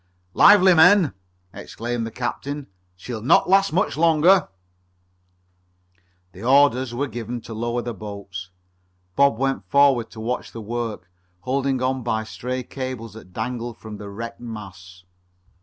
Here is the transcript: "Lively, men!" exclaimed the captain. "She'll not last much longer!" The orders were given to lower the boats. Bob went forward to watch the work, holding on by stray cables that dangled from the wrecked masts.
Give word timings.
"Lively, 0.33 0.73
men!" 0.73 1.13
exclaimed 1.53 2.07
the 2.07 2.11
captain. 2.11 2.65
"She'll 2.95 3.21
not 3.21 3.47
last 3.47 3.71
much 3.71 3.95
longer!" 3.95 4.47
The 6.31 6.41
orders 6.41 6.91
were 6.95 7.05
given 7.05 7.39
to 7.41 7.53
lower 7.53 7.83
the 7.83 7.93
boats. 7.93 8.49
Bob 9.15 9.37
went 9.37 9.63
forward 9.69 10.09
to 10.09 10.19
watch 10.19 10.53
the 10.53 10.59
work, 10.61 11.07
holding 11.41 11.83
on 11.83 12.01
by 12.01 12.23
stray 12.23 12.63
cables 12.63 13.13
that 13.13 13.31
dangled 13.31 13.77
from 13.77 13.97
the 13.97 14.09
wrecked 14.09 14.39
masts. 14.41 15.05